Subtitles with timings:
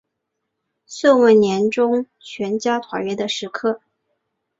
[0.87, 3.81] 岁末年终全家团圆的时刻